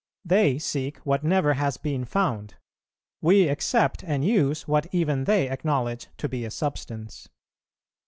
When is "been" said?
1.77-2.05